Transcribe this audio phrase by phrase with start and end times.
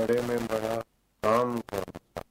[0.00, 0.76] बड़े में बड़ा
[1.24, 2.22] काम कौन सा?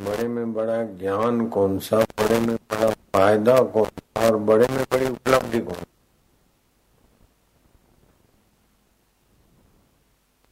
[0.00, 1.96] बड़े में बड़ा ज्ञान कौन सा?
[1.96, 4.26] बड़े में बड़ा फ़ायदा कौन सा?
[4.26, 5.76] और बड़े में बड़ी उपलब्धि कौन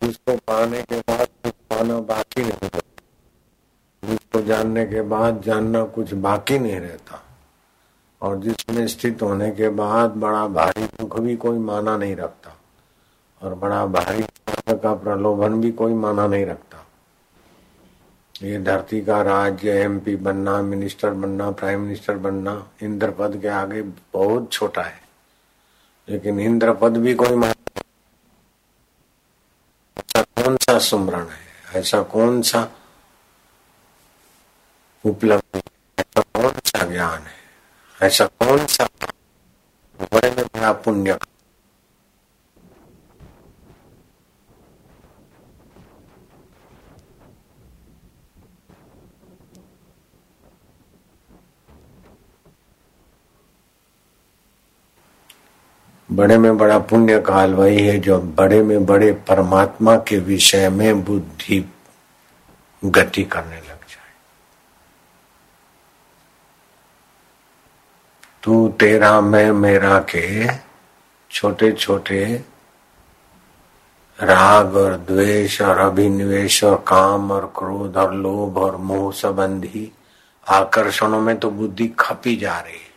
[0.02, 2.78] जिसको पाने के बाद कुछ पाना बाकी नहीं रहता।
[4.04, 7.22] जिसको जानने के बाद जानना कुछ बाकी नहीं रहता।
[8.22, 12.56] और जिसमें स्थित होने के बाद बड़ा भारी दुख भी कोई माना नहीं रखता।
[13.42, 14.22] और बड़ा भारी
[14.78, 16.84] का प्रलोभन भी कोई माना नहीं रखता।
[18.42, 23.82] ये धरती का राज्य एमपी बनना मिनिस्टर बनना प्राइम मिनिस्टर बनना इंद्र पद के आगे
[23.82, 25.00] बहुत छोटा है।
[26.08, 27.54] लेकिन इंद्र पद भी कोई मान
[30.16, 31.80] कौन सा सुमरण है?
[31.80, 32.68] ऐसा कौन सा
[35.04, 35.62] उपलब्धि
[35.98, 37.38] ऐसा कौन सा ज्ञान है?
[38.02, 38.88] ऐसा कौन सा
[40.12, 41.18] बड़े में बड़ा पुण्य
[56.12, 61.04] बड़े में बड़ा पुण्य काल वही है जो बड़े में बड़े परमात्मा के विषय में
[61.04, 61.64] बुद्धि
[62.84, 64.12] गति करने लग जाए।
[68.42, 70.46] तू तेरा, मैं मेरा के
[71.30, 72.24] छोटे छोटे
[74.18, 79.92] राग और द्वेष और अभिनिवेश और काम और क्रोध और लोभ और मोह संबंधी
[80.46, 82.87] आकर्षणों में तो बुद्धि खपी जा रही है।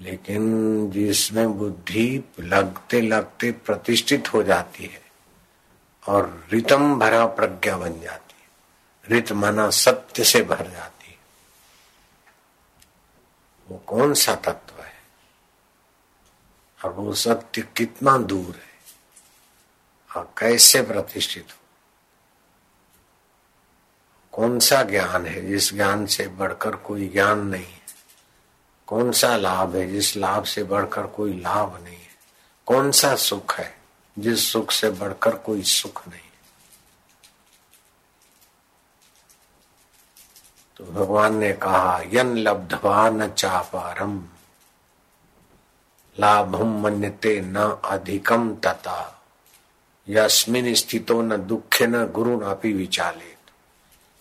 [0.00, 5.02] लेकिन जिसमें बुद्धि लगते लगते प्रतिष्ठित हो जाती है
[6.08, 8.48] और रितम भरा प्रज्ञा बन जाती है,
[9.08, 11.18] रित माना सत्य से भर जाती है।
[13.68, 14.92] वो कौन सा तत्व है?
[16.84, 18.76] और वो सत्य कितना दूर है?
[20.16, 21.58] और कैसे प्रतिष्ठित हो?
[24.32, 27.75] कौन सा ज्ञान है जिस ज्ञान से बढ़कर कोई ज्ञान नहीं?
[28.86, 29.92] कौन सा लाभ है?
[29.92, 32.08] जिस लाभ से बढ़कर कोई लाभ नहीं है।
[32.66, 33.78] कौन सा सुख है?
[34.18, 36.26] जिस सुख से बढ़कर कोई सुख नहीं है।
[40.76, 44.24] तो भगवान ने कहा, यन लब्धवा न चापारम,
[46.20, 49.22] लाभम मन्यते न अधिकम तथा,
[50.08, 53.36] यस्मिन स्थितो न दुखे न गुरु नापी विचालित।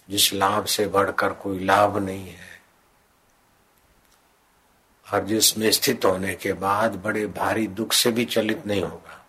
[0.10, 2.55] जिस लाभ से बढ़कर कोई लाभ नहीं है
[5.14, 9.26] और जिसमें स्थित होने के बाद बड़े भारी दुख से भी चलित नहीं होगा।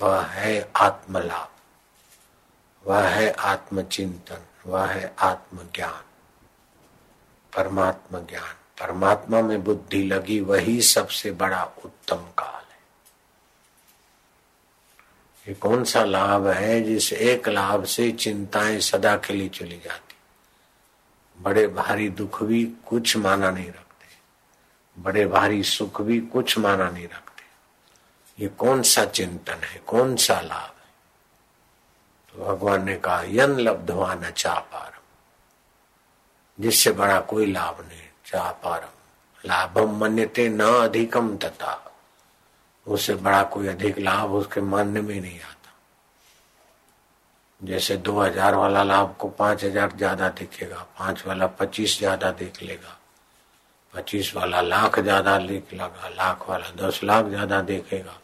[0.00, 1.48] वह है आत्मलाभ,
[2.88, 6.02] वह है आत्मचिंतन, वह है आत्मज्ञान,
[7.56, 12.80] परमात्मा ज्ञान। परमात्मा में बुद्धि लगी, वही सबसे बड़ा उत्तम काल है।
[15.48, 20.14] ये कौन सा लाभ है जिस एक लाभ से चिंताएँ सदा के लिए चली जाती?
[21.42, 23.91] बड़े भारी दुख भी कुछ माना नहीं रखते।
[24.96, 27.42] बड़े भारी सुख भी कुछ माना नहीं रखते।
[28.38, 29.80] ये कौन सा चिंतन है?
[29.86, 30.90] कौन सा लाभ है?
[32.34, 35.00] तो भगवान ने कहा, यन लब्धवा न चाह पारम
[36.58, 39.00] जिससे बड़ा कोई लाभ नहीं चाह पारम
[39.44, 41.78] लाभम मन्यते न अधिकम तथा।
[42.86, 45.70] उससे बड़ा कोई अधिक लाभ उसके मानने में नहीं आता।
[47.60, 52.62] जैसे दो हज़ार वाला लाभ को पाँच हज़ार ज़्यादा दिखेगा, पाँच वाला पच्चीस ज़्यादा देख
[52.62, 52.98] लेगा।
[53.94, 58.18] पच्चीस वाला लाख ज़्यादा लिख लगा, लाख वाला दस लाख ज़्यादा देखेगा।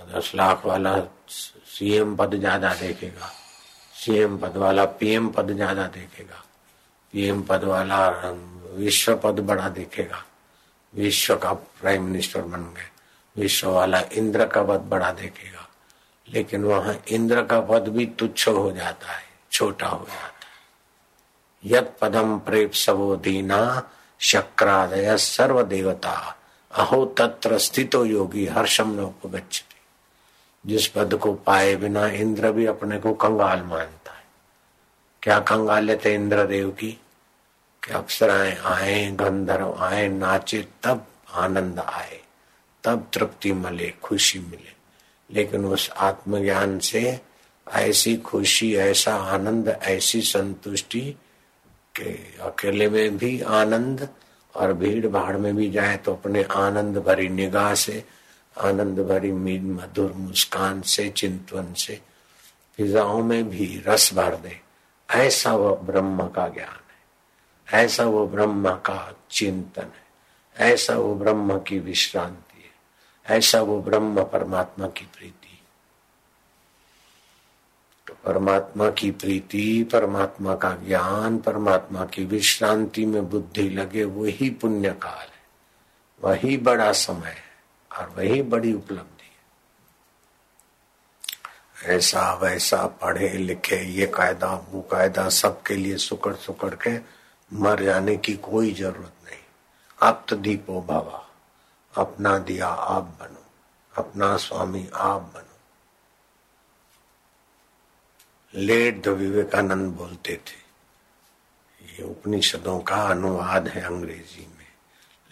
[0.00, 3.30] दस लाख वाला सीएम पद ज़्यादा देखेगा।
[3.94, 6.42] सीएम पद वाला पीएम पद ज़्यादा देखेगा।
[7.14, 8.08] पीएम पद वाला
[8.74, 10.24] विश्व पद बड़ा देखेगा।
[10.94, 12.90] विश्व का प्राइम मिनिस्टर बन गए।
[13.36, 15.66] विश्व वाला इंद्र का पद बड़ा देखेगा।
[16.26, 21.92] लेकिन वहाँ इंद्र का पद भी तुच्छ हो जाता है, छोटा हो जाता है। यद
[22.00, 23.60] पदम प्रेप सबो दीना
[24.24, 26.36] शक्रादय सर्व देवता
[26.74, 29.76] अहो, तत्र स्थितो योगी हर्षम न उपगछति
[30.66, 34.24] जिस पद को पाए बिना इंद्र भी अपने को कंगाल मानता है।
[35.22, 36.92] क्या कंगाल लेते इंद्र देव की
[37.84, 42.20] कि अप्सराएँ आए गंधर्व, आए नाचे, तब आनंद आए,
[42.84, 44.72] तब तृप्ति मिले, खुशी मिले।
[45.30, 47.20] लेकिन उस आत्मज्ञान से
[47.68, 51.16] ऐसी खुशी, ऐसा आनंद, ऐसी संतुष्टि
[51.96, 54.08] के अकेले में भी आनंद
[54.54, 58.04] और भीड़ भाड़ में भी जाए तो अपने आनंद भरी निगाह से,
[58.60, 62.00] आनंद भरी मीन मधुर मुस्कान से चिंतन से,
[62.76, 64.60] फिजाओं में भी रस भर दे।
[65.10, 70.04] ऐसा वह ब्रह्म का ज्ञान है। ऐसा वो ब्रह्म का चिंतन है।
[70.72, 75.43] ऐसा वो ब्रह्म की विश्रांति है। ऐसा वो ब्रह्म परमात्मा की प्रीति
[78.24, 85.26] परमात्मा की प्रीति, परमात्मा का ज्ञान, परमात्मा की विश्रांति में बुद्धि लगे, वही पुण्य काल
[85.26, 85.34] है।
[86.24, 87.44] वही बड़ा समय है
[87.98, 89.30] और वही बड़ी उपलब्धि
[91.84, 96.98] है। ऐसा वैसा पढ़े लिखे ये कायदा, वो कायदा सबके लिए सुकड़ सुकड़ के
[97.52, 99.38] मर जाने की कोई ज़रूरत नहीं।
[100.02, 101.30] आप तो दीपो बाबा,
[101.96, 103.44] अपना दिया आप बनो,
[103.96, 105.53] अपना स्वामी आप बनो।
[108.56, 110.62] लेट द विवेकानंद बोलते थे।
[111.98, 114.66] ये उपनिषदों का अनुवाद है अंग्रेज़ी में।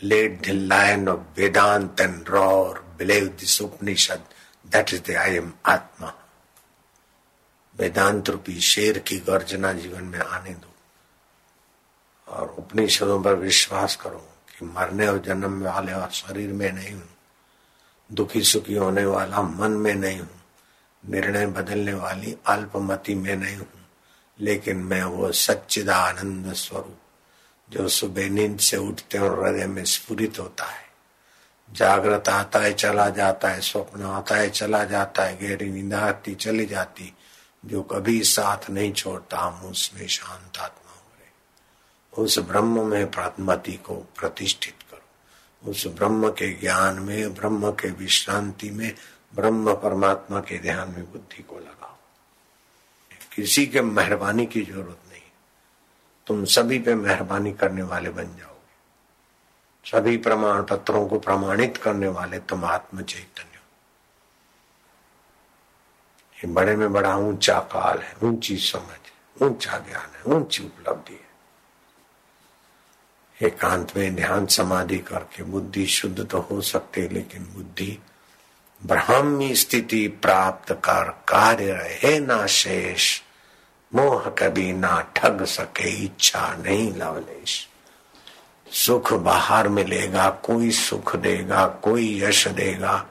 [0.03, 4.25] Let the lion of Vedanta and roar believe this Upanishad
[4.67, 6.15] that is the I am Atma.
[7.77, 10.69] Vedanta रूपी शेर की गर्जना जीवन में आने दो।
[12.29, 14.29] और उपनिषदों पर विश्वास करो
[14.59, 17.09] कि मरने और जन्म वाले और शरीर में नहीं हूँ।
[18.13, 20.42] दुखी सुखी होने वाला मन में नहीं हूँ।
[21.09, 23.67] निर्णय बदलने वाली अल्पमति में नहीं हूँ,
[24.41, 26.99] लेकिन मैं वो सच्चिदानंद स्वरूप,
[27.71, 30.83] जो सुबह नींद से उठते और हृदय में स्फुरित होता है।
[31.73, 36.35] जागृत आता है, चला जाता है, स्वप्न आता है, चला जाता है, गहरी नींद आती,
[36.35, 37.15] चली जाती,
[37.67, 43.73] जो कभी साथ नहीं छोड़ता, हम उसमें शांत आत्मा हो रहे। उस ब्रह्म में प्रात्मति
[43.73, 48.95] को प्रतिष्ठित करो। उस ब्रह्म के ज्ञान में, ब्रह्म के विश्रांति में
[49.35, 51.97] ब्रह्म परमात्मा के ध्यान में बुद्धि को लगाओ।
[53.37, 55.23] किसी के मेहरबानी की ज़रूरत नहीं।
[56.27, 62.39] तुम सभी पे मेहरबानी करने वाले बन जाओगे। सभी प्रमाण पत्रों को प्रमाणित करने वाले
[62.39, 63.49] तुम आत्म चैतन्य
[66.47, 71.33] बड़े में बड़ा ऊँचा काल है, ऊँची समझ ऊँचा ज्ञान है, ऊँची उपलब्धि है।
[73.49, 77.99] एकांत में ध्यान समाधि करके बुद्धि शुद्ध तो हो सकती लेकिन बुद्धि
[78.87, 83.21] ब्राह्मी स्थिति प्राप्त कर कार्य रहे ना शेष।
[83.95, 87.69] मोह कभी ना ठग सके, इच्छा नहीं लवलेश।
[88.73, 93.07] सुख बाहर मिलेगा, कोई सुख देगा, कोई यश देगा,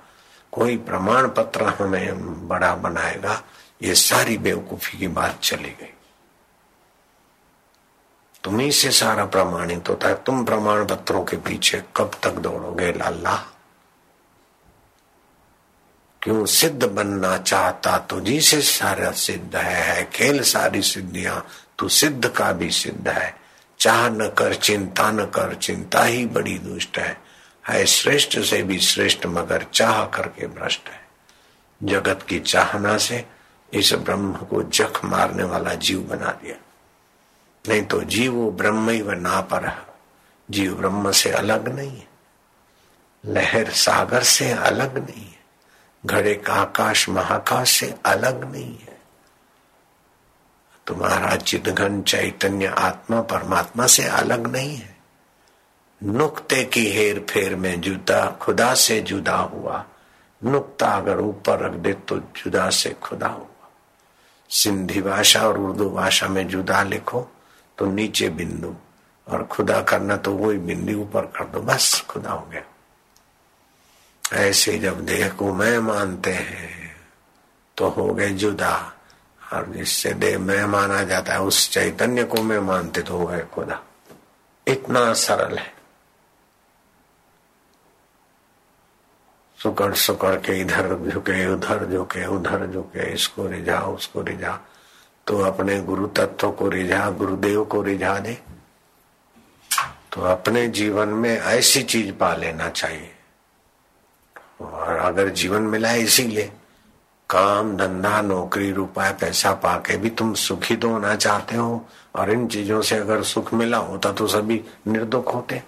[0.52, 3.44] कोई प्रमाण पत्र हमें बड़ा बनाएगा।
[3.84, 5.94] ये सारी बेवकूफ़ी की बात चली गई।
[8.44, 13.51] तुम्ही से सारा प्रमाणित होता है। तुम प्रमाण पत्रों के पीछे कब तक दौड़ोगे, लाला?
[16.22, 21.48] क्यों सिद्ध बनना चाहता तो जिसे सारा सिद्ध है, है खेल सारी सिद्धियाँ
[21.78, 23.36] तू सिद्ध का भी सिद्ध है।
[23.80, 27.22] चाह न कर चिंता न कर चिंता ही बड़ी दुष्ट है।
[27.70, 31.02] है श्रेष्ठ से भी श्रेष्ठ मगर चाह करके भ्रष्ट है।
[31.84, 33.26] जगत की चाहना से
[33.74, 36.56] इस ब्रह्म को जख मारने वाला जीव बना दिया।
[37.70, 39.86] नहीं तो जीव ब्रह्म ही व ना पर
[40.52, 42.08] जीव ब्रह्म से अलग नहीं है।
[43.26, 45.41] लहर सागर से अलग नहीं है।
[46.06, 49.02] घड़े का आकाश महाकाश से अलग नहीं है।
[50.88, 54.98] तुम्हारा चिदघन चैतन्य आत्मा परमात्मा से अलग नहीं है।
[56.04, 59.86] नुक्ते की हेर फेर में जुदा, खुदा से जुदा हुआ।
[60.46, 63.70] नुक्ता अगर ऊपर रख दे तो जुदा से खुदा हुआ।
[64.50, 67.28] सिंधी भाषा और उर्दू भाषा में जुदा लिखो
[67.78, 68.76] तो नीचे बिंदु।
[69.28, 72.62] और खुदा करना तो वही बिंदु ऊपर कर दो। बस, खुदा हो गया।
[74.34, 76.98] ऐसे जब देह को मैं मानते हैं
[77.78, 78.94] तो हो गए जुदा।
[79.54, 83.46] और जिससे देह मैं माना जाता है, उस चैतन्य को मैं मानते तो हो गए
[83.54, 83.84] खुदा।
[84.68, 85.74] इतना सरल है।
[89.64, 94.60] सुकड़ सुकड़ के इधर झुके, उधर झुके उधर झुके, इसको रिझा, उसको रिझा।
[95.28, 98.34] तो अपने गुरु तत्व को रिझा, गुरुदेव को रिझा दे।
[100.12, 103.16] तो अपने जीवन में ऐसी चीज़ पा लेना चाहिए।
[104.62, 106.52] और अगर जीवन मिला है इसीलिए।
[107.30, 112.48] काम, धंधा, नौकरी रुपया पैसा पाके भी तुम सुखी तो होना चाहते हो और इन
[112.48, 115.62] चीज़ों से अगर सुख मिला होता तो सभी निर्दुख होते।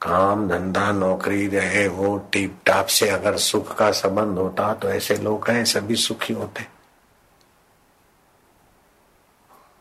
[0.00, 5.16] काम, धंधा, नौकरी, रहे वो टीप टाप से अगर सुख का संबंध होता तो ऐसे
[5.16, 6.66] लोग हैं, सभी सुखी होते।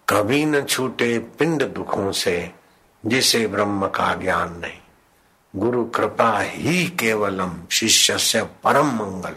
[0.09, 2.51] कभी न छूटे पिंड दुखों से
[3.05, 4.79] जिसे ब्रह्म का ज्ञान नहीं।
[5.55, 9.35] गुरु कृपा ही केवलम शिष्य से परम मंगल।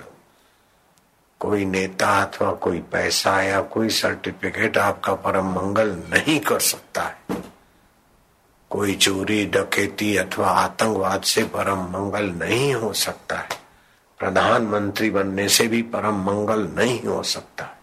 [1.41, 7.43] कोई नेता अथवा कोई पैसा या कोई सर्टिफिकेट आपका परम मंगल नहीं कर सकता है।
[8.71, 13.49] कोई चोरी, डकैती अथवा आतंकवाद से परम मंगल नहीं हो सकता है।
[14.19, 17.80] प्रधानमंत्री बनने से भी परम मंगल नहीं हो सकता है।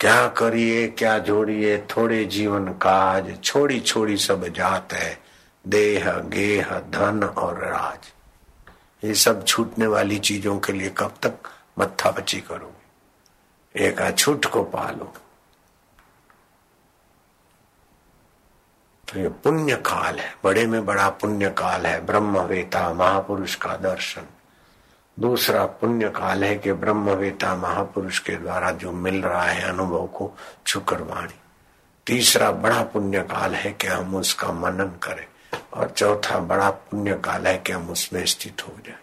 [0.00, 5.18] क्या करिए, क्या जोड़िए, थोड़े जीवन काज छोड़ी छोड़ी सब जात है,
[5.64, 8.12] देह, गेह, धन और राज।
[9.02, 13.86] ये सब छूटने वाली चीज़ों के लिए कब तक मत्था बची करोगे?
[13.86, 15.12] एक अछूट को पालो
[19.08, 24.26] तो ये पुण्य काल है, बड़े में बड़ा पुण्य काल है, ब्रह्मवेता, महापुरुष का दर्शन।
[25.18, 30.36] दूसरा पुण्य काल है कि ब्रह्मवेता महापुरुष के द्वारा जो मिल रहा है अनुभव को
[30.66, 31.40] छुकर वाणी।
[32.06, 35.26] तीसरा बड़ा पुण्य काल है कि हम उसका मनन करें।
[35.74, 38.98] और चौथा बड़ा पुण्य काल है कि हम उसमें स्थित हो जाए।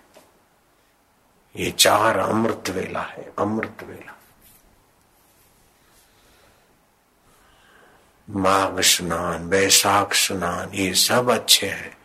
[1.56, 4.18] ये चार अमृत वेला है, अमृत वेला।
[8.30, 11.98] माघ स्नान, वैशाख स्नान, ये सब अच्छे हैं,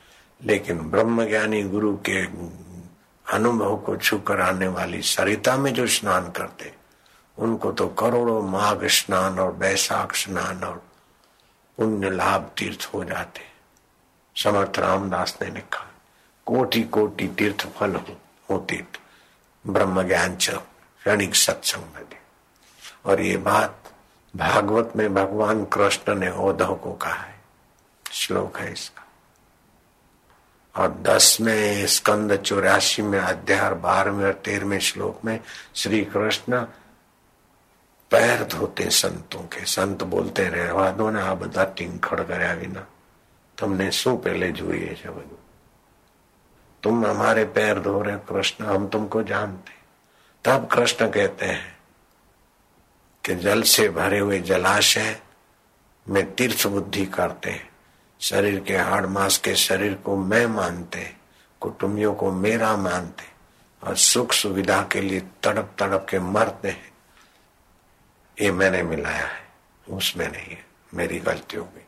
[0.44, 2.26] लेकिन ब्रह्म ज्ञानी गुरु के
[3.30, 6.74] अनुभव को छू कर आने वाली सरिता में जो स्नान करते
[7.38, 10.82] उनको तो करोड़ों माघ स्नान और बैसाख स्नान और
[11.76, 13.40] पुण्य लाभ तीर्थ हो जाते।
[14.36, 15.86] समर्थ रामदास ने लिखा
[16.46, 19.00] कोटि कोटि तीर्थ फल हो, तीर्थ
[19.66, 22.04] ब्रह्म ज्ञान क्षणिक सत्संग
[23.06, 23.76] और ये बात
[24.36, 27.40] भागवत में भगवान कृष्ण ने औधव को कहा है।
[28.12, 28.99] श्लोक है इसका।
[30.75, 35.39] और दस में स्कंद चौरासी में अध्याय बारहवें और तेरहवें श्लोक में
[35.75, 36.65] श्री कृष्ण
[38.11, 42.83] पैर धोते संतों के संत बोलते रहवा दो ने आ બધા ટીંખડ કર્યા વિના
[43.57, 45.39] તમને શું પહેલે જોઈએ છે બધું
[46.83, 49.73] तुम हमारे पैर धो रहे कृष्ण हम तुमको जानते
[50.45, 51.71] तब कृष्ण कहते हैं
[53.23, 55.09] कि जल से भरे हुए जलाशय
[56.07, 57.68] में तीर्थ बुद्धि करते हैं
[58.20, 61.14] शरीर के हाड़ मास के शरीर को मैं मानते,
[61.60, 63.24] कुटुंबियों को मेरा मानते,
[63.86, 66.92] और सुख सुविधा के लिए तड़प तड़प के मरते हैं।
[68.40, 69.48] ये मैंने मिलाया है,
[69.90, 71.84] उसमें नहीं है, मेरी गलती हो गई।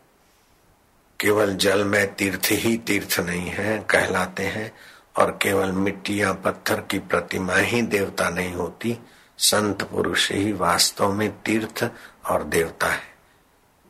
[1.20, 4.72] केवल जल में तीर्थ ही तीर्थ नहीं है, कहलाते हैं,
[5.16, 8.98] और केवल मिट्टी या पत्थर की प्रतिमा ही देवता नहीं होती,
[9.38, 11.90] संत पुरुष ही वास्तव में तीर्थ
[12.26, 13.14] और देवता है।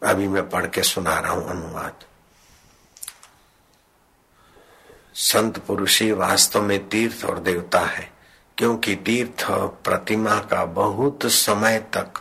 [0.02, 1.94] अभी मैं पढ़ के सुना रहा हूँ अनुवाद।
[5.14, 8.12] संत पुरुष ही वास्तव में तीर्थ और देवता है,
[8.58, 12.12] क्योंकि तीर्थ प्रतिमा का बहुत समय तक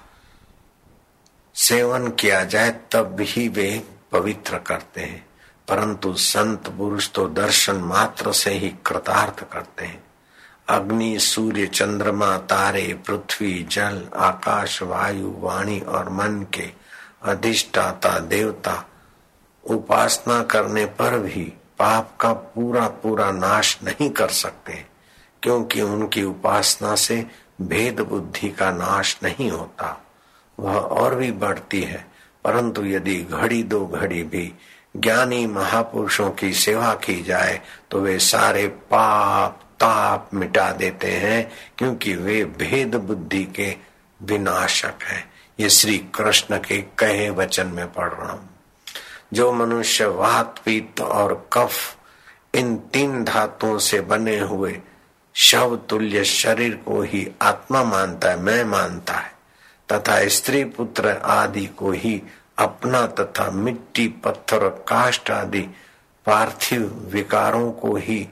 [1.55, 5.25] सेवन किया जाए, तब ही वे पवित्र करते हैं।
[5.67, 10.03] परंतु संत पुरुष तो दर्शन मात्र से ही कृतार्थ करते हैं।
[10.69, 16.69] अग्नि, सूर्य, चंद्रमा, तारे, पृथ्वी, जल, आकाश, वायु, वाणी और मन के
[17.23, 18.85] अधिष्ठाता देवता
[19.63, 24.73] उपासना करने पर भी पाप का पूरा पूरा नाश नहीं कर सकते,
[25.43, 27.25] क्योंकि उनकी उपासना से
[27.61, 29.97] भेद बुद्धि का नाश नहीं होता।
[30.57, 32.05] वह और भी बढ़ती है,
[32.45, 34.51] परंतु यदि घड़ी दो घड़ी भी
[34.95, 37.59] ज्ञानी महापुरुषों की सेवा की जाए
[37.91, 43.75] तो वे सारे पाप, ताप मिटा देते हैं, क्योंकि वे भेद बुद्धि के
[44.19, 45.23] विनाशक हैं।
[45.59, 48.49] ये श्री कृष्ण के कहे वचन में पढ़ रहा हूँ।
[49.33, 51.97] जो मनुष्य वात, पीत और कफ
[52.55, 54.79] इन तीन धातुओं से बने हुए
[55.35, 59.31] शव तुल्य शरीर को ही आत्मा मानता है, मैं मानता है,
[59.89, 62.21] तथा स्त्री पुत्र आदि को ही
[62.57, 65.61] अपना तथा मिट्टी, पत्थर काष्ट आदि
[66.25, 68.27] पार्थिव विकारों को ही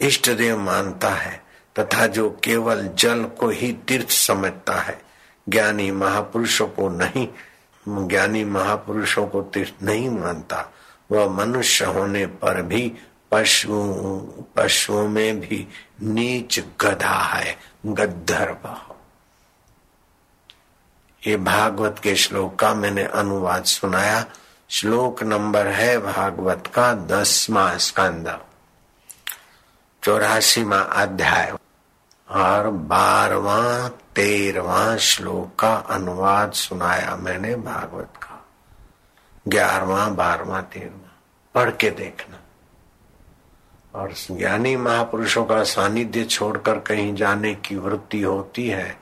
[0.00, 1.42] इष्ट देव मानता है,
[1.78, 5.00] तथा जो केवल जल को ही तीर्थ समझता है,
[5.48, 7.28] ज्ञानी महापुरुषों को नहीं
[7.88, 10.72] ज्ञानी महापुरुषों को तीर्थ नहीं मानता।
[11.12, 12.92] वह मनुष्य होने पर भी
[13.32, 13.70] पशु,
[14.56, 15.68] पशुओं में भी
[16.02, 18.76] नीच गधा है, गद्धर्व।
[21.26, 24.26] ये भागवत के श्लोक का मैंने अनुवाद सुनाया।
[24.70, 28.40] श्लोक नंबर है भागवत का दसवा स्कंद।
[30.02, 31.59] चौरासीवा अध्याय।
[32.30, 38.44] और बारवा, तेरवा श्लोक का अनुवाद सुनाया मैंने भागवत का।
[39.48, 41.12] ग्यारहवा बारवा तेरवा
[41.54, 42.36] पढ़ के देखना।
[43.94, 48.98] और ज्ञानी महापुरुषों का सानिध्य छोड़कर कहीं जाने की वृत्ति होती है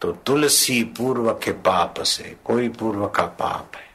[0.00, 3.88] तो तुलसी पूर्व के पाप से कोई पूर्व का पाप है,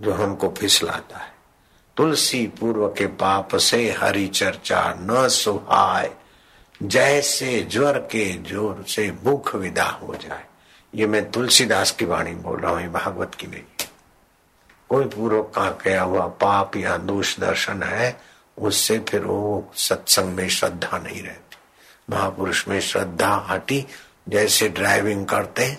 [0.00, 1.32] जो हमको फिसलाता है।
[1.96, 6.10] तुलसी पूर्व के पाप से हरि चर्चा न सुहाय
[6.80, 10.44] जैसे ज्वर के ज़ोर से भूख विदा हो जाए।
[10.92, 13.86] ये मैं तुलसीदास की वाणी बोल रहा हूँ भागवत की नहीं।
[14.90, 18.16] कोई पूर्व का किया हुआ पाप या दोष दर्शन है,
[18.58, 21.56] उससे फिर वो सत्संग में श्रद्धा नहीं रहती।
[22.10, 23.84] महापुरुष में श्रद्धा हटी,
[24.28, 25.76] जैसे ड्राइविंग करते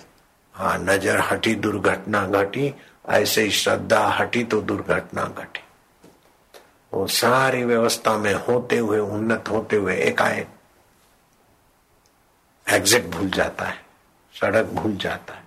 [0.55, 2.73] हाँ नज़र हटी, दुर्घटना घटी,
[3.09, 5.63] ऐसे ही श्रद्धा हटी तो दुर्घटना घटी।
[6.93, 10.47] वो सारी व्यवस्था में होते हुए, उन्नत होते हुए, एकाएक
[12.67, 13.85] एग्जिट भूल जाता है,
[14.35, 15.43] सड़क भूल जाता है,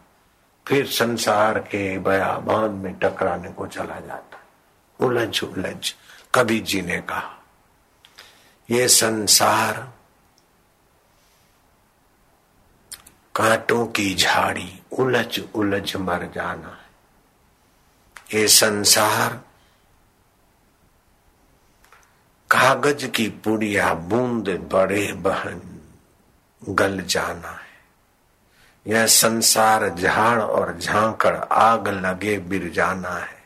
[0.67, 4.43] फिर संसार के बयाबान में टकराने को चला जाता है।
[5.01, 5.93] उलझ उलझ,
[6.35, 7.31] कभी जी ने कहा
[8.69, 9.77] ये संसार
[13.35, 16.83] कांटों की झाड़ी, उलझ उलझ मर जाना है।
[18.33, 19.41] ये संसार
[22.51, 25.61] कागज़ की पुड़िया बूंद बड़े बहन
[26.69, 27.73] गल जाना है।
[28.87, 33.43] यह संसार झाड़ और झांकड़, आग लगे बिर जाना है।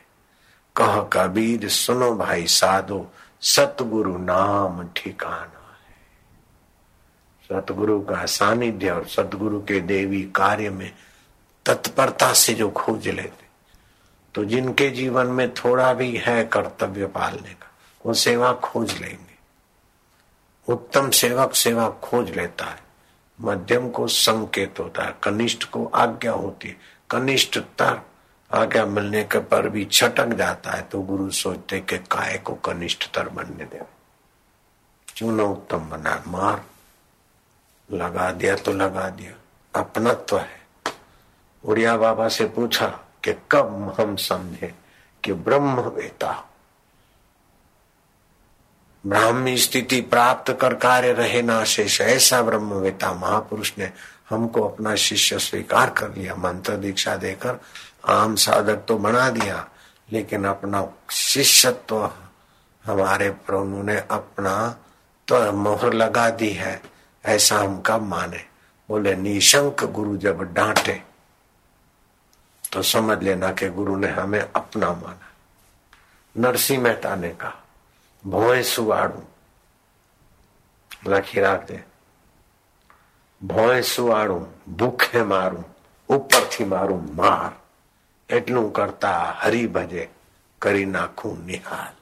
[0.75, 3.05] कह कबीर, सुनो भाई साधो,
[3.41, 5.57] सतगुरु नाम ठिकाना है।
[7.49, 10.91] सतगुरु का सानिध्य और सतगुरु के देवी कार्य में
[11.65, 13.47] तत्परता से जो खोज लेते
[14.35, 17.71] तो जिनके जीवन में थोड़ा भी है कर्तव्य पालने का,
[18.05, 19.37] वो सेवा खोज लेंगे।
[20.67, 22.88] उत्तम सेवक सेवा खोज लेता है।
[23.41, 26.77] मध्यम को संकेत होता है, कनिष्ठ को आज्ञा होती है।
[27.09, 28.05] कनिष्ठता,
[28.53, 33.29] आज्ञा मिलने के पर भी छटक जाता है तो गुरु सोचते कि काय को कनिष्ठतर
[33.29, 33.81] बनने दे
[35.15, 36.23] चुनो उत्तम बना?
[36.27, 36.65] मार।
[37.91, 39.31] लगा दिया तो लगा दिया।
[39.79, 40.59] अपनत्व है।
[41.65, 42.87] उड़िया बाबा से पूछा
[43.23, 44.75] कि कब हम समझे
[45.23, 46.49] कि ब्रह्म वेता
[49.05, 53.91] ब्राह्मी स्थिति प्राप्त कर कार्य रहे ना शेष। ऐसा ब्रह्मवेता महापुरुष ने
[54.29, 57.59] हमको अपना शिष्य स्वीकार कर लिया, मंत्र दीक्षा देकर
[58.05, 59.67] आम साधक तो बना दिया,
[60.11, 62.13] लेकिन अपना शिष्यत्व तो
[62.85, 64.53] हमारे प्रभु ने अपना
[65.27, 66.81] तो मोहर लगा दी है,
[67.25, 68.43] ऐसा हम कब माने?
[68.89, 71.01] बोले, निशंक गुरु जब डांटे
[72.73, 75.27] तो समझ लेना कि गुरु ने हमें अपना माना।
[76.35, 77.63] नरसिंह मेहता ने कहा
[78.24, 79.26] ભોંય સુવાડું
[81.06, 81.78] લખી રાખજે
[83.40, 84.46] ભોંય સુવાડું
[84.76, 85.66] ભૂખે મારું
[86.08, 87.52] ઉપરથી મારું માર
[88.30, 90.04] એટલું કરતા હરી ભજે
[90.62, 91.94] કરી નાખું નિહાલ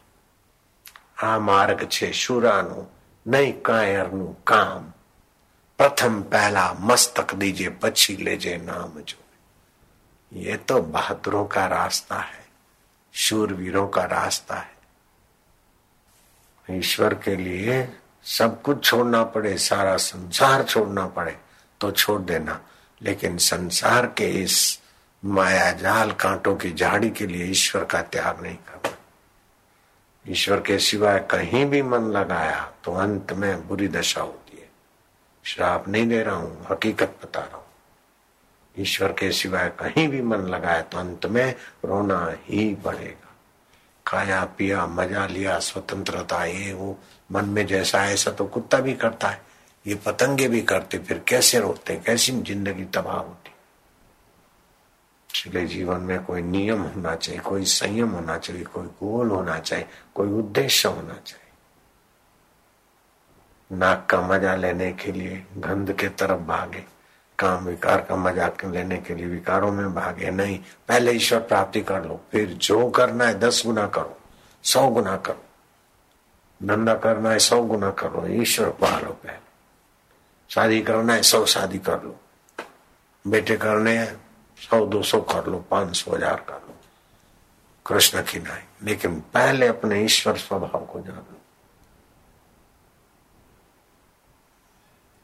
[1.22, 2.90] આ માર્ગ છે શુરાનું
[3.26, 4.84] નહીં કાયરનું કામ
[5.78, 9.20] પ્રથમ पहला मस्तक दीजिए પછી लेजे नाम जो
[10.32, 12.44] ये तो बहादुरों का रास्ता है
[13.14, 14.75] शूरवीरों का रास्ता है
[16.67, 17.87] ईश्वर के लिए
[18.25, 21.35] सब कुछ छोड़ना पड़े, सारा संसार छोड़ना पड़े
[21.81, 22.59] तो छोड़ देना।
[23.01, 24.79] लेकिन संसार के इस
[25.23, 28.95] माया जाल कांटों की झाड़ी के लिए ईश्वर का त्याग नहीं करना।
[30.25, 34.69] ईश्वर के सिवाय कहीं भी मन लगाया तो अंत में बुरी दशा होती है।
[35.45, 37.65] श्राप नहीं दे रहा हूँ, हकीकत बता रहा हूँ।
[38.75, 43.26] ईश्वर के सिवाय कहीं भी मन लगाया तो अंत में रोना ही बढ़ेगा
[44.07, 46.99] खाया, पिया, मज़ा लिया, स्वतंत्रता, ये, वो,
[47.31, 49.41] मन में जैसा ऐसा तो कुत्ता भी करता है।
[49.87, 53.51] ये पतंगे भी करते, फिर कैसे रोते, कैसी ज़िंदगी तबाह होती?
[55.35, 59.87] इसलिए जीवन में कोई नियम होना चाहिए, कोई संयम होना चाहिए, कोई गोल होना चाहिए,
[60.15, 61.43] कोई उद्देश्य होना चाहिए।
[63.77, 66.96] नाक का मज़ा लेने के लिए गंध के तरफ़ भागे।
[67.39, 72.05] काम, विकार का मज़ाक लेने के लिए विकारों में भागे। नहीं, पहले ईश्वर प्राप्ति कर
[72.05, 74.17] लो, फिर जो करना है दस गुना करो,
[74.63, 75.43] सौ गुना करो।
[76.61, 79.45] धंधा करना है सौ गुना करो, ईश्वर पा लो पहले।
[80.49, 82.15] शादी करना है सौ शादी कर लो।
[83.25, 84.15] बेटे करने हैं,
[84.59, 86.75] सौ दो सौ कर लो, पाँच सौ हज़ार कर लो।
[87.85, 91.36] कृष्ण की नहीं लेकिन पहले अपने ईश्वर स्वभाव को जान लो।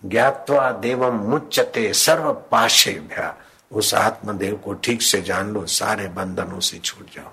[0.06, 3.38] ज्ञातवा देवम मुच्चते सर्व पाशे भ्या
[3.72, 7.32] उस आत्मदेव को ठीक से जान लो, सारे बंधनों से छूट जाओ।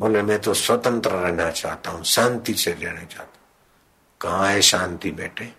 [0.00, 3.30] बोले, मैं तो स्वतंत्र रहना चाहता हूँ, शांति से रहना चाहता हूँ।
[4.20, 5.52] कहा है शांति बेटे?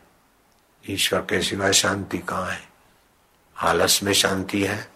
[0.89, 2.61] ईश्वर के सिवा शांति कहाँ है?
[3.57, 4.87] आलस में शांति है?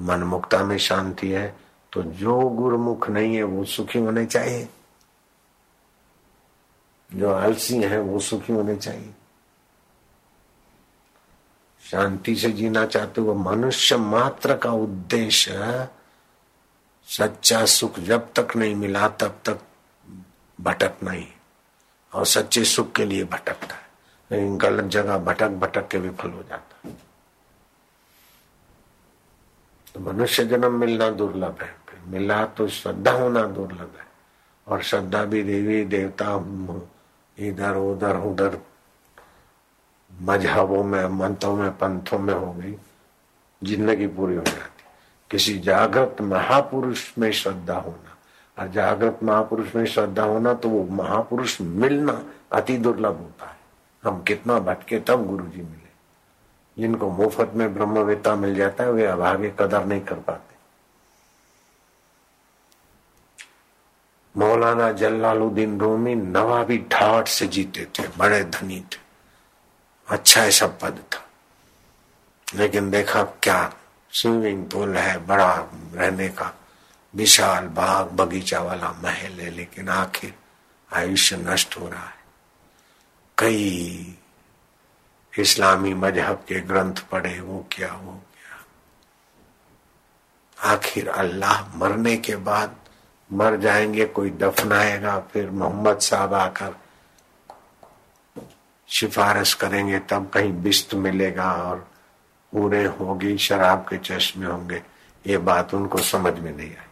[0.00, 1.56] मनमुक्ता में शांति है?
[1.92, 4.68] तो जो गुरुमुख नहीं है, वो सुखी होने चाहिए।
[7.14, 9.14] जो आलसी है, वो सुखी होने चाहिए।
[11.90, 15.88] शांति से जीना चाहते हो मनुष्य मात्र का उद्देश्य
[17.06, 19.60] सच्चा सुख जब तक नहीं मिला, तब तक
[20.60, 21.28] भटकना ही।
[22.14, 23.90] और सच्चे सुख के लिए भटकता है।
[24.32, 26.94] लेकिन गलत जगह भटक भटक के विफल हो जाता है।
[29.94, 34.06] तो मनुष्य जन्म मिलना दुर्लभ है मिला तो श्रद्धा होना दुर्लभ है।
[34.68, 36.24] और श्रद्धा भी देवी, देवता
[37.38, 38.58] इधर, उधर उधर
[40.22, 42.74] मजहबों में मंत्रों में, पंथों में हो गई,
[43.62, 44.84] ज़िंदगी पूरी हो जाती।
[45.30, 48.16] किसी जागृत महापुरुष में श्रद्धा होना,
[48.56, 53.56] और जागृत महापुरुष में श्रद्धा होना तो वो महापुरुष मिलना अति दुर्लभ होता है।
[54.02, 55.84] हम कितना भटके तब गुरु जी मिले।
[56.76, 60.54] जिनको मुफ़्त में ब्रह्मवेता मिल जाता है, वे अभागे कदर नहीं कर पाते।
[64.34, 69.05] मौलाना जलालुद्दीन रूमी नवाबी ठाट से जीते थे, बड़े धनी थे।
[70.08, 71.22] अच्छा ऐसा पद था
[72.54, 73.72] लेकिन देखा क्या
[74.12, 75.54] स्विमिंग पूल है बड़ा
[75.94, 76.52] रहने का।
[77.14, 80.34] विशाल बाग बगीचा वाला महल है, लेकिन आखिर
[80.90, 82.24] आयुष्य नष्ट हो रहा है।
[83.38, 84.16] कई
[85.38, 88.64] इस्लामी मज़हब के ग्रंथ पढ़े, वो क्या वो क्या।
[90.72, 92.76] आखिर अल्लाह मरने के बाद
[93.30, 96.74] मर जाएँगे, कोई दफनाएगा, फिर मोहम्मद साहब आकर
[98.88, 101.76] सिफारिश करेंगे, तब कहीं बिस्त मिलेगा और
[102.52, 104.82] पूरे होगी, शराब के चश्मे होंगे।
[105.24, 106.86] ये बात उनको समझ में नहीं आई।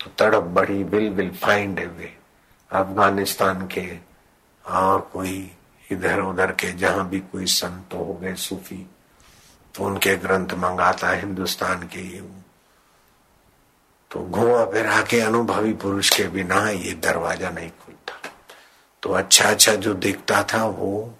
[0.00, 2.12] तो तड़प बड़ी will will find a way
[2.70, 3.86] Afghanistan के
[4.64, 5.50] और कोई
[5.92, 8.86] इधर उधर के, जहाँ भी कोई संत हो गए, सूफी
[9.74, 12.20] तो उनके ग्रंथ मंगाता है हिंदुस्तान के ये
[14.10, 17.97] तो घुमा फिरा के अनुभवी पुरुष के बिना ये दरवाज़ा नहीं खुलता
[19.02, 21.14] तो अच्छा अच्छा जो दिखता था वो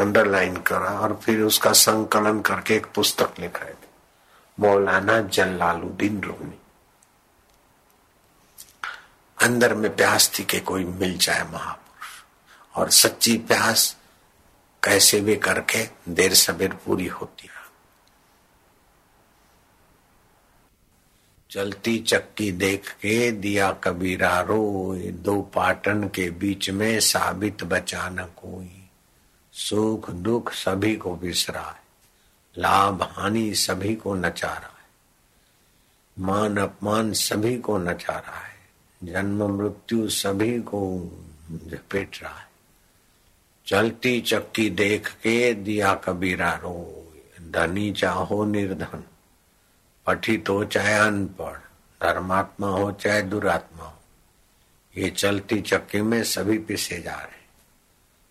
[0.00, 3.76] अंडरलाइन करा और फिर उसका संकलन करके एक पुस्तक लिखा है
[4.60, 6.58] मौलाना जलालुद्दीन रूमी
[9.42, 12.08] अंदर में प्यास थी कि कोई मिल जाए महापुरुष।
[12.74, 13.96] और सच्ची प्यास
[14.82, 17.57] कैसे भी करके देर सबेर पूरी होती है।
[21.50, 28.24] चलती चक्की देख के दिया कबीरा रो दो पाटन के बीच में साबित बचा न
[28.24, 28.84] कोई।
[29.52, 31.82] सुख दुख सभी को बिसरा है
[32.58, 34.86] लाभ हानि सभी को नचा रहा है
[36.18, 40.82] मान अपमान सभी को नचा रहा है जन्म मृत्यु सभी को
[41.66, 42.48] झपेट रहा है
[43.66, 46.76] चलती चक्की देख के दिया कबीरा रो
[47.50, 49.02] धनी चाहो निर्धन।
[50.08, 51.56] पठित हो चाहे अनपढ़,
[52.00, 53.94] धर्मात्मा हो चाहे दुरात्मा हो,
[54.94, 57.36] ये चलती चक्की में सभी पिसे जा रहे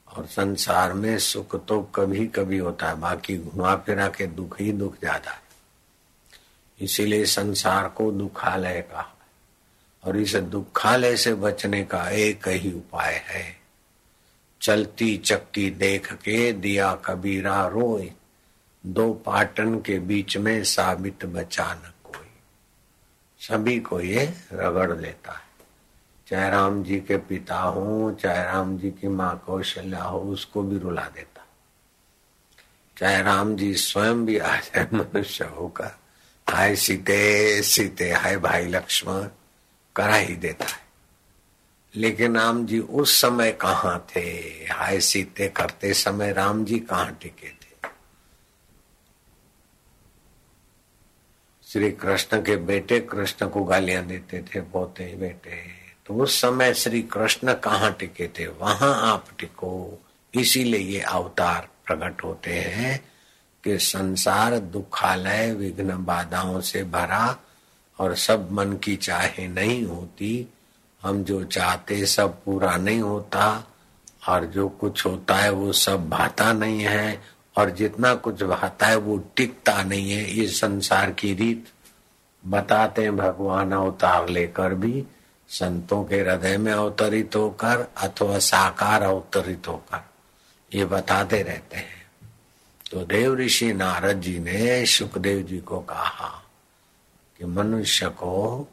[0.08, 4.72] और संसार में सुख तो कभी कभी होता है, बाकी घुमा फिरा के दुख ही
[4.74, 5.46] दुख ज़्यादा है।
[6.80, 9.14] इसीलिए संसार को दुखालय कहा
[10.04, 13.46] और इस दुखालय से बचने का एक ही उपाय है।
[14.62, 18.12] चलती चक्की देख के दिया कबीरा रोए
[18.88, 22.28] दो पाटन के बीच में साबित बचा न कोई।
[23.40, 25.48] सभी को ये रगड़ देता है।
[26.28, 30.78] चाहे राम जी के पिता हो, चाहे राम जी की माँ कौशल्या हो, उसको भी
[30.78, 31.48] रुला देता।
[32.98, 35.92] चाहे राम जी स्वयं भी आ जाए, मनुष्य होकर,
[36.50, 39.28] हाय सीते सीते, हाय भाई लक्ष्मण,
[39.96, 40.88] करा ही देता है।
[41.96, 44.30] लेकिन राम जी उस समय कहाँ थे?
[44.72, 47.58] हाय सीते करते समय राम जी कहाँ टिके थे
[51.74, 55.64] श्री कृष्ण के बेटे कृष्ण को गालियाँ देते थे पोते बेटे।
[56.06, 58.48] तो उस समय श्री कृष्ण कहाँ टिके थे?
[58.48, 60.02] वहाँ आप टिको।
[60.34, 63.06] इसीलिए ये अवतार प्रकट होते हैं
[63.64, 67.38] कि संसार दुखालय, विघ्न बाधाओं से भरा
[68.00, 70.48] और सब मन की चाहे नहीं होती।
[71.02, 73.68] हम जो चाहते सब पूरा नहीं होता
[74.30, 78.96] और जो कुछ होता है वो सब भाता नहीं है। और जितना कुछ भाता है,
[78.96, 81.68] वो टिकता नहीं है। ये संसार की रीत।
[82.48, 85.04] बताते हैं भगवान अवतार लेकर भी,
[85.50, 90.10] संतों के हृदय में अवतरित होकर, अथवा साकार अवतरित होकर।
[90.74, 91.98] ये बताते रहते हैं।
[92.92, 96.44] तो देव ऋषि नारद जी ने सुखदेव जी को कहा
[97.38, 98.68] कि मनुष्य को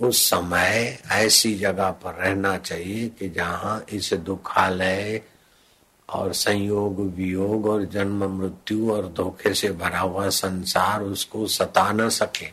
[0.00, 5.22] उस समय ऐसी जगह पर रहना चाहिए कि जहाँ इस दुखालय
[6.08, 12.08] और संयोग, वियोग और जन्म, मृत्यु और धोखे से भरा हुआ संसार उसको सता न
[12.08, 12.46] सके,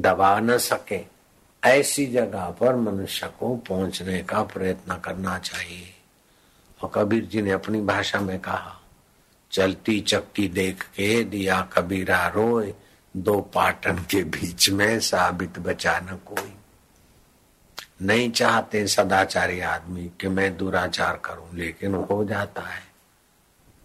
[0.00, 1.00] दबा न सके,
[1.64, 5.94] ऐसी जगह पर मनुष्य को पहुँचने का प्रयत्न करना चाहिए।
[6.82, 8.80] और कबीर जी ने अपनी भाषा में कहा,
[9.52, 12.74] चलती चक्की देख के दिया कबीरा रोए,
[13.16, 16.55] दो पाटन के बीच में साबित बचा न कोई।
[18.02, 22.82] नहीं चाहते सदाचारी आदमी कि मैं दुराचार करूँ, लेकिन हो जाता है।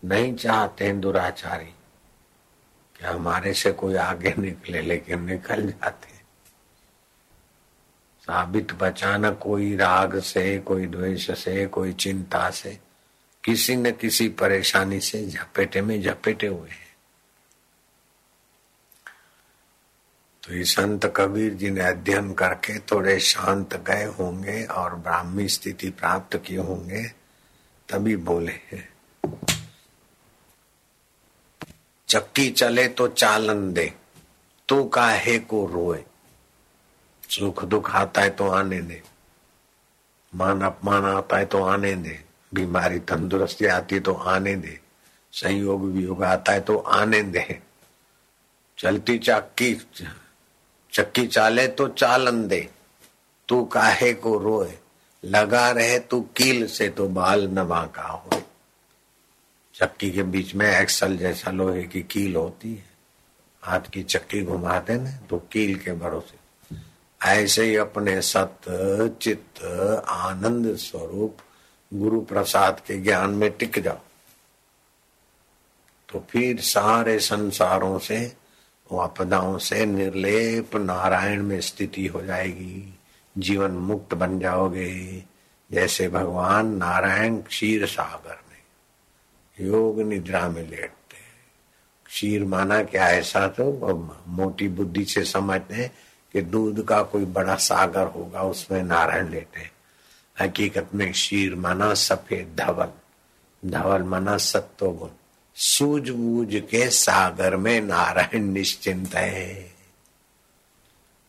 [0.06, 1.74] नहीं चाहते हैं दुराचारी
[2.96, 6.12] कि हमारे से कोई आगे निकले, लेकिन निकल जाते
[8.22, 12.80] साबित बचाना कोई राग से, कोई द्वेष से, कोई चिंता से,
[13.44, 16.92] किसी न किसी परेशानी से झपेटे में झपेटे हुए हैं
[20.44, 25.90] तो ये संत कबीर जी ने अध्ययन करके थोड़े शांत गए होंगे और ब्राह्मी स्थिति
[25.90, 27.04] प्राप्त किए होंगे,
[27.90, 28.88] तभी बोले हैं।
[32.08, 33.94] चक्की चले तो चालन दे,
[34.70, 36.04] तू काहे को रोए?
[37.30, 39.02] सुख दुख आता है तो आने दे।
[40.34, 42.20] मान अपमान आता है तो आने दे।
[42.54, 44.80] बीमारी तंदुरुस्ती आती है तो आने दे।
[45.34, 47.60] संयोग वियोग आता है तो आने दे।
[48.78, 49.74] चलती चक्की
[50.94, 52.68] चक्की चाले तो चालन दे
[53.50, 54.74] तू काहे को रोए?
[55.24, 58.42] लगा रहे तू कील से तो बाल नवा का हो
[59.76, 62.90] चक्की के बीच में एक्सल जैसा लोहे की कील होती है।
[63.64, 66.40] हाथ की चक्की घुमाते ना तो कील के भरोसे।
[67.22, 68.58] ऐसे ही अपने सत,
[69.22, 69.64] चित्त,
[70.08, 71.38] आनंद स्वरूप
[71.92, 74.00] गुरु प्रसाद के ज्ञान में टिक जाओ।
[76.10, 78.34] तो फिर सारे संसारों से
[79.00, 83.00] आपदाओं से निर्लेप, नारायण में स्थिति हो जाएगी।
[83.38, 85.24] जीवन मुक्त बन जाओगे।
[85.72, 90.92] जैसे भगवान नारायण क्षीर सागर में। योग निद्रा में लेटते
[92.06, 93.72] क्षीर माना क्या ऐसा तो
[94.28, 95.92] मोटी बुद्धि से समझते हैं
[96.34, 101.94] कि दूध का कोई बड़ा सागर होगा, उसमें नारायण लेते लेटे हकीकत में क्षीर माना
[101.94, 102.88] सफ़ेद धवल।
[103.70, 105.10] धवल माना सत्व गुण
[105.62, 109.72] सूझबूझ के सागर में नारायण निश्चिंत है।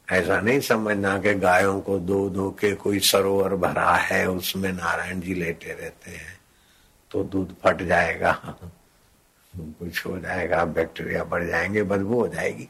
[0.08, 5.20] ऐसा नहीं समझना कि गायों को दो दो के कोई सरोवर भरा है, उसमें नारायण
[5.20, 6.38] जी लेटे रहते हैं
[7.10, 8.32] तो दूध फट जाएगा।
[9.54, 12.68] कुछ हो जाएगा, बैक्टीरिया बढ़ जाएँगे, बदबू हो जाएगी।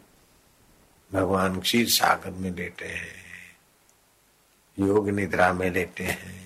[1.11, 3.14] भगवान क्षीर सागर में लेटे हैं,
[4.79, 6.40] योग निद्रा में लेटे हैं।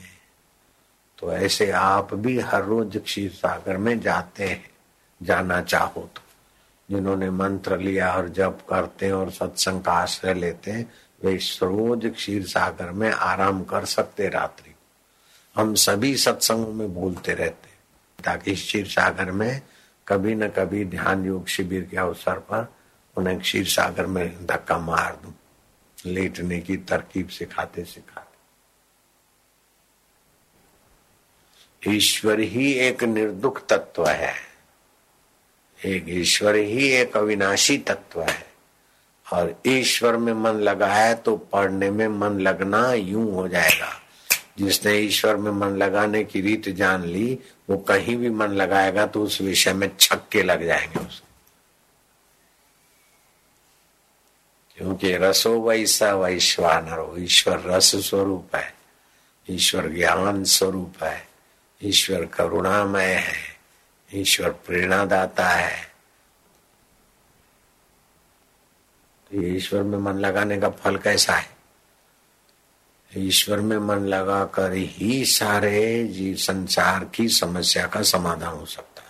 [1.18, 4.75] तो ऐसे आप भी हर रोज क्षीर सागर में जाते हैं।
[5.22, 6.22] जाना चाहो तो।
[6.90, 12.46] जिन्होंने मंत्र लिया और जप करते और सत्संग का आश्रय लेते हैं, वे रोज क्षीर
[12.46, 14.74] सागर में आराम कर सकते रात्रि
[15.54, 17.68] हम सभी सत्संगों में बोलते रहते
[18.24, 19.62] ताकि क्षीर सागर में
[20.08, 22.74] कभी न कभी ध्यान योग शिविर के अवसर पर
[23.16, 25.32] उन्हें क्षीर सागर में धक्का मार दू।
[26.06, 28.26] लेटने की तरकीब सिखाते सिखाते।
[31.90, 34.45] ईश्वर ही एक निर्दुख तत्व है।
[35.86, 38.46] एक ईश्वर ही एक अविनाशी तत्व है।
[39.32, 44.02] और ईश्वर में मन लगाया तो पढ़ने में मन लगना यूँ हो जाएगा।
[44.58, 47.38] जिसने ईश्वर में मन लगाने की रीत जान ली,
[47.70, 51.26] वो कहीं भी मन लगाएगा तो उस विषय में छक्के लग जाएँगे उसको।
[54.76, 58.74] क्योंकि रसो वैसा वैश्वानरो, ईश्वर रस स्वरूप है,
[59.50, 61.28] ईश्वर ज्ञान स्वरूप है,
[61.84, 63.55] ईश्वर करुणामय है।
[64.14, 65.86] ईश्वर प्रेरणा दाता है।
[69.30, 71.56] तो ये ईश्वर में मन लगाने का फल कैसा है?
[73.16, 79.02] ईश्वर में मन लगा कर ही सारे जीव संसार की समस्या का समाधान हो सकता
[79.02, 79.08] है।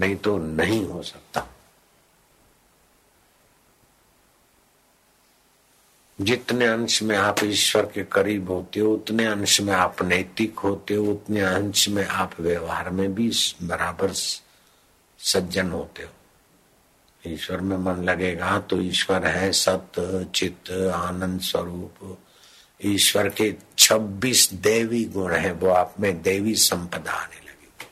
[0.00, 1.46] नहीं तो नहीं हो सकता।
[6.18, 10.94] जितने अंश में आप ईश्वर के करीब होते हो, उतने अंश में आप नैतिक होते
[10.94, 13.30] हो, उतने अंश में आप व्यवहार में भी
[13.62, 22.18] बराबर सज्जन होते हो। ईश्वर में मन लगेगा तो ईश्वर है सत्य चित्त, आनंद स्वरूप।
[22.80, 27.88] ईश्वर के 26 देवी गुण है, वो आप में देवी संपदा आने लगेगी।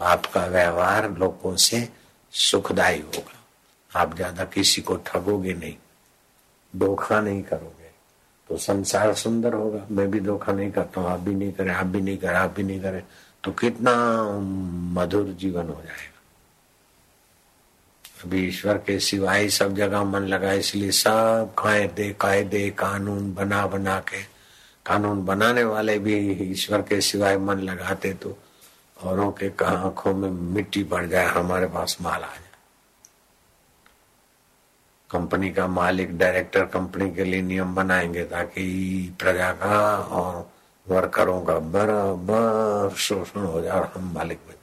[0.00, 1.88] आपका व्यवहार लोगों से
[2.32, 5.76] सुखदायी होगा। आप ज़्यादा किसी को ठगोगे नहीं।
[6.74, 7.90] धोखा नहीं करोगे।
[8.50, 11.86] तो संसार सुंदर होगा। मैं भी धोखा नहीं करता हूँ। आप भी नहीं करे, आप
[11.86, 13.02] भी नहीं करे, आप भी नहीं करे।
[13.44, 13.92] तो कितना
[14.94, 16.18] मधुर जीवन हो जाएगा।
[18.24, 23.98] अभी ईश्वर के सिवाय सब जगह मन लगा, इसलिए सब कायदे कायदे कानून बना बना
[24.00, 24.22] के।
[24.86, 26.16] कानून बनाने वाले भी
[26.50, 28.36] ईश्वर के सिवाय मन लगाते तो
[28.96, 32.49] औरों के आँखों में मिट्टी पड़ जाए, हमारे पास माल आ जाए।
[35.10, 40.50] कंपनी का मालिक, डायरेक्टर कंपनी के लिए नियम बनाएँगे ताकि प्रजा का और
[40.88, 44.54] वर्करों का बराबर शोषण हो जाए और हम मालिक बन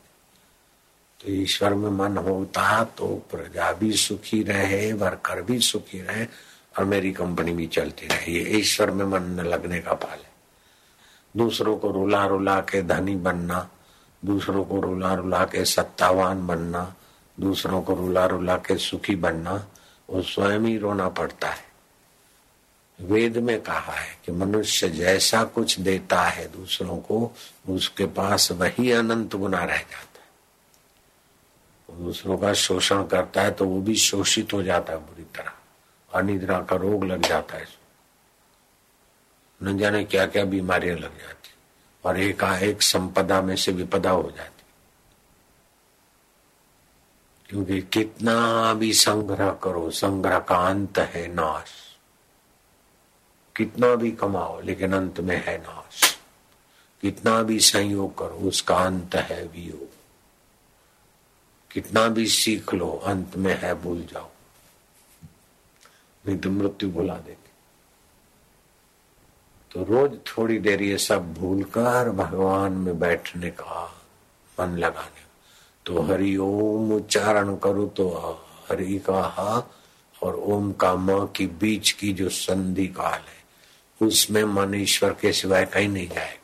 [1.19, 6.25] तो ईश्वर में मन होता तो प्रजा भी सुखी रहे, वर्कर भी सुखी रहे,
[6.77, 10.31] और मेरी कंपनी भी चलती रहे। ये ईश्वर में मन न लगने का पाल है।
[11.37, 13.69] दूसरों को रुला रुला के धनी बनना,
[14.25, 16.95] दूसरों को रुला रुला के सत्तावान बनना,
[17.39, 19.67] दूसरों को रुला रुला के सुखी बनना
[20.09, 21.65] वो स्वयं ही रोना पड़ता है।
[22.99, 27.31] वेद में कहा है कि मनुष्य जैसा कुछ देता है दूसरों को,
[27.69, 30.21] उसके पास वही अनंत गुना रह जाता
[31.89, 35.51] है। दूसरों का शोषण करता है तो वो भी शोषित हो जाता है बुरी तरह।
[36.11, 37.65] अनिद्रा का रोग लग जाता है
[39.61, 41.49] न जाने क्या क्या बीमारियाँ लग जाती
[42.03, 44.56] और एक एक संपदा में से विपदा हो जाती
[47.49, 51.97] क्योंकि कितना भी संग्रह करो संग्रह का अंत है नाश।
[53.55, 56.17] कितना भी कमाओ, लेकिन अंत में है नाश।
[57.01, 59.89] कितना भी संयोग करो, उसका अंत है वियोग।
[61.71, 64.29] कितना भी सीख लो, अंत में है भूल जाओ।
[66.27, 67.51] नहीं तो मृत्यु भुला देगी।
[69.71, 74.01] तो रोज थोड़ी देर ये सब भूलकर भगवान में बैठने का
[74.59, 75.26] मन लगाने
[75.87, 78.07] तो हरि ओम उच्चारण करो तो
[78.69, 79.51] हरि का हा
[80.23, 83.39] और ओम का माँ की बीच की जो संधि काल है,
[84.01, 86.36] उसमें मन ईश्वर के सिवाय कहीं नहीं जाएगा।